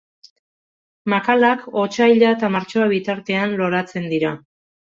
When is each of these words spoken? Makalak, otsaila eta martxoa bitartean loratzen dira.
Makalak, 1.13 1.67
otsaila 1.83 2.33
eta 2.39 2.51
martxoa 2.57 2.91
bitartean 2.97 3.57
loratzen 3.63 4.13
dira. 4.17 4.37